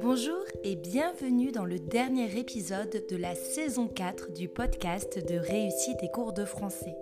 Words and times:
Bonjour 0.00 0.44
et 0.62 0.76
bienvenue 0.76 1.50
dans 1.50 1.64
le 1.64 1.78
dernier 1.78 2.38
épisode 2.38 3.04
de 3.08 3.16
la 3.16 3.34
saison 3.34 3.88
4 3.88 4.32
du 4.32 4.48
podcast 4.48 5.18
de 5.26 5.36
Réussite 5.38 6.02
et 6.02 6.10
cours 6.10 6.34
de 6.34 6.44
français. 6.44 6.94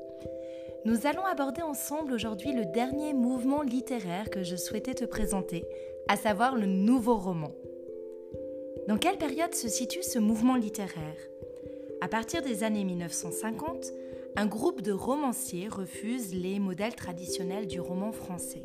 Nous 0.85 1.07
allons 1.07 1.25
aborder 1.25 1.63
ensemble 1.63 2.13
aujourd'hui 2.13 2.53
le 2.53 2.67
dernier 2.67 3.13
mouvement 3.13 3.63
littéraire 3.63 4.31
que 4.31 4.45
je 4.45 4.57
souhaitais 4.57 4.95
te 4.95 5.05
présenter, 5.05 5.65
à 6.07 6.17
savoir 6.17 6.55
le 6.55 6.67
nouveau 6.67 7.17
roman. 7.17 7.55
Dans 8.87 8.99
quelle 8.99 9.19
période 9.19 9.55
se 9.55 9.69
situe 9.69 10.03
ce 10.03 10.19
mouvement 10.21 10.57
littéraire? 10.57 11.17
À 12.01 12.09
partir 12.09 12.43
des 12.43 12.63
années 12.63 12.85
1950, 12.85 13.93
un 14.37 14.47
groupe 14.47 14.81
de 14.81 14.93
romanciers 14.93 15.69
refuse 15.69 16.35
les 16.35 16.59
modèles 16.59 16.95
traditionnels 16.95 17.67
du 17.67 17.81
roman 17.81 18.13
français. 18.13 18.63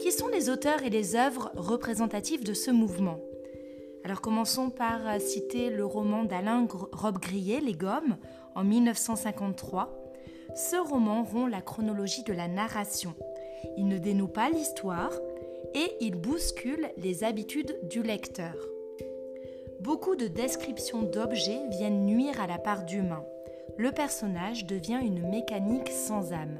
Qui 0.00 0.12
sont 0.12 0.28
les 0.28 0.50
auteurs 0.50 0.82
et 0.82 0.90
les 0.90 1.16
œuvres 1.16 1.50
représentatives 1.56 2.44
de 2.44 2.52
ce 2.52 2.70
mouvement? 2.70 3.20
Alors 4.04 4.20
commençons 4.20 4.68
par 4.68 5.20
citer 5.20 5.70
le 5.70 5.86
roman 5.86 6.24
d'Alain 6.24 6.66
Robbe-Grillet, 6.92 7.60
Les 7.60 7.74
Gommes, 7.74 8.18
en 8.54 8.64
1953. 8.64 10.12
Ce 10.54 10.76
roman 10.76 11.24
rompt 11.24 11.50
la 11.50 11.62
chronologie 11.62 12.24
de 12.24 12.32
la 12.32 12.48
narration. 12.48 13.14
Il 13.78 13.86
ne 13.86 13.98
dénoue 13.98 14.28
pas 14.28 14.50
l'histoire, 14.50 15.12
et 15.74 15.96
il 16.00 16.16
bouscule 16.16 16.90
les 16.98 17.24
habitudes 17.24 17.78
du 17.88 18.02
lecteur. 18.02 18.56
Beaucoup 19.80 20.16
de 20.16 20.26
descriptions 20.26 21.02
d'objets 21.02 21.62
viennent 21.70 22.04
nuire 22.04 22.40
à 22.40 22.46
la 22.46 22.58
part 22.58 22.84
d'humain. 22.84 23.24
Le 23.78 23.90
personnage 23.90 24.66
devient 24.66 25.00
une 25.02 25.28
mécanique 25.28 25.88
sans 25.88 26.32
âme. 26.32 26.58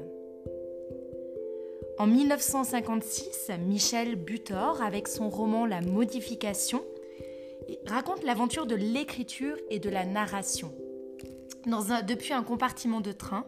En 1.99 2.07
1956, 2.07 3.51
Michel 3.59 4.15
Butor, 4.15 4.81
avec 4.81 5.07
son 5.07 5.29
roman 5.29 5.65
La 5.65 5.81
modification, 5.81 6.83
raconte 7.85 8.23
l'aventure 8.23 8.65
de 8.65 8.75
l'écriture 8.75 9.57
et 9.69 9.79
de 9.79 9.89
la 9.89 10.05
narration. 10.05 10.73
depuis 11.65 12.33
un 12.33 12.43
compartiment 12.43 12.99
de 12.99 13.11
train, 13.11 13.45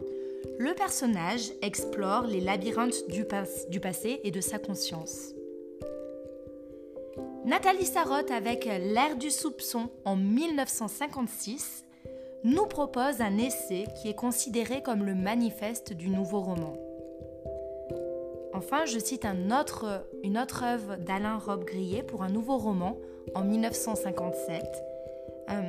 le 0.58 0.74
personnage 0.74 1.52
explore 1.60 2.26
les 2.26 2.40
labyrinthes 2.40 3.08
du 3.08 3.80
passé 3.80 4.20
et 4.22 4.30
de 4.30 4.40
sa 4.40 4.58
conscience. 4.58 5.34
Nathalie 7.44 7.86
Sarotte, 7.86 8.30
avec 8.30 8.64
L'ère 8.64 9.16
du 9.16 9.30
soupçon 9.30 9.88
en 10.04 10.16
1956, 10.16 11.85
nous 12.46 12.66
propose 12.66 13.20
un 13.20 13.38
essai 13.38 13.86
qui 13.96 14.08
est 14.08 14.14
considéré 14.14 14.80
comme 14.80 15.04
le 15.04 15.16
manifeste 15.16 15.92
du 15.92 16.08
nouveau 16.08 16.40
roman. 16.40 16.74
Enfin, 18.54 18.84
je 18.84 19.00
cite 19.00 19.26
une 19.26 19.52
autre 19.52 20.62
œuvre 20.62 20.94
d'Alain 20.94 21.38
Robbe-Grillet 21.38 22.04
pour 22.04 22.22
un 22.22 22.28
nouveau 22.28 22.56
roman 22.56 22.98
en 23.34 23.42
1957, 23.42 24.62
euh, 25.50 25.60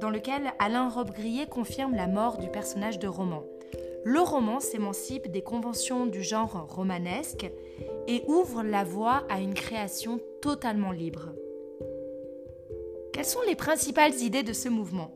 dans 0.00 0.10
lequel 0.10 0.52
Alain 0.60 0.88
Robbe-Grillet 0.88 1.46
confirme 1.46 1.96
la 1.96 2.06
mort 2.06 2.38
du 2.38 2.48
personnage 2.48 3.00
de 3.00 3.08
roman. 3.08 3.42
Le 4.04 4.20
roman 4.20 4.60
s'émancipe 4.60 5.28
des 5.28 5.42
conventions 5.42 6.06
du 6.06 6.22
genre 6.22 6.68
romanesque 6.68 7.50
et 8.06 8.22
ouvre 8.28 8.62
la 8.62 8.84
voie 8.84 9.24
à 9.28 9.40
une 9.40 9.54
création 9.54 10.20
totalement 10.40 10.92
libre. 10.92 11.30
Quelles 13.12 13.24
sont 13.24 13.42
les 13.48 13.56
principales 13.56 14.14
idées 14.20 14.44
de 14.44 14.52
ce 14.52 14.68
mouvement? 14.68 15.12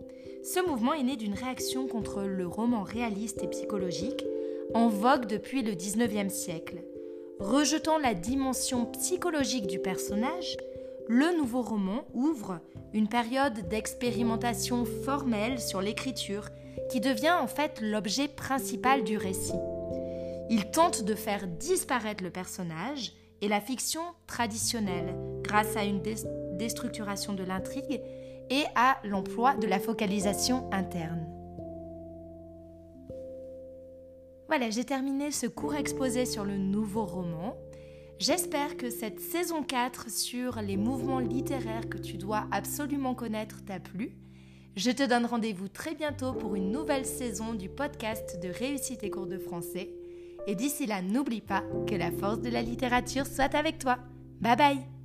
Ce 0.47 0.65
mouvement 0.65 0.95
est 0.95 1.03
né 1.03 1.17
d'une 1.17 1.35
réaction 1.35 1.89
contre 1.89 2.23
le 2.23 2.47
roman 2.47 2.85
réaliste 2.85 3.43
et 3.43 3.49
psychologique 3.49 4.25
en 4.75 4.87
vogue 4.87 5.27
depuis 5.27 5.63
le 5.63 5.73
19e 5.73 6.29
siècle. 6.29 6.85
Rejetant 7.41 7.99
la 7.99 8.15
dimension 8.15 8.87
psychologique 8.87 9.67
du 9.67 9.81
personnage, 9.81 10.57
le 11.09 11.37
nouveau 11.37 11.63
roman 11.63 12.05
ouvre 12.15 12.61
une 12.95 13.09
période 13.09 13.69
d'expérimentation 13.69 14.85
formelle 14.85 15.61
sur 15.61 15.81
l'écriture 15.81 16.49
qui 16.93 17.01
devient 17.01 17.37
en 17.43 17.49
fait 17.49 17.81
l'objet 17.81 18.29
principal 18.29 19.03
du 19.03 19.17
récit. 19.17 19.59
Il 20.49 20.71
tente 20.71 21.03
de 21.03 21.17
faire 21.17 21.49
disparaître 21.49 22.23
le 22.23 22.31
personnage 22.31 23.15
et 23.43 23.49
la 23.49 23.61
fiction 23.61 24.03
traditionnelle 24.29 25.13
grâce 25.43 25.77
à 25.77 25.83
une 25.83 26.03
déstructuration 26.57 27.35
de 27.35 27.45
l'intrigue 27.45 28.01
et 28.51 28.65
à 28.75 28.99
l'emploi 29.05 29.55
de 29.55 29.67
la 29.67 29.79
focalisation 29.79 30.69
interne. 30.73 31.27
Voilà, 34.49 34.71
j'ai 34.71 34.85
terminé 34.85 35.33
ce 35.33 35.47
court 35.47 35.75
exposé 35.75 36.25
sur 36.25 36.45
le 36.45 36.57
nouveau 36.57 37.05
roman. 37.05 37.57
J'espère 38.19 38.77
que 38.77 38.91
cette 38.91 39.21
saison 39.21 39.63
4 39.63 40.09
sur 40.09 40.63
les 40.63 40.77
mouvements 40.77 41.19
littéraires 41.19 41.89
que 41.89 41.99
tu 41.99 42.17
dois 42.17 42.47
absolument 42.53 43.15
connaître 43.15 43.65
t'a 43.65 43.81
plu. 43.81 44.17
Je 44.77 44.91
te 44.91 45.07
donne 45.07 45.27
rendez-vous 45.27 45.69
très 45.69 45.95
bientôt 45.95 46.33
pour 46.33 46.55
une 46.55 46.71
nouvelle 46.71 47.07
saison 47.07 47.55
du 47.55 47.69
podcast 47.69 48.39
de 48.43 48.49
Réussite 48.49 49.03
et 49.03 49.11
cours 49.11 49.27
de 49.27 49.39
français. 49.39 49.91
Et 50.47 50.55
d'ici 50.55 50.87
là, 50.87 51.03
n'oublie 51.03 51.41
pas 51.41 51.65
que 51.87 51.95
la 51.95 52.13
force 52.13 52.41
de 52.41 52.51
la 52.51 52.63
littérature 52.63 53.27
soit 53.27 53.55
avec 53.55 53.79
toi. 53.79 53.99
Bye 54.41 54.57
bye 54.57 54.96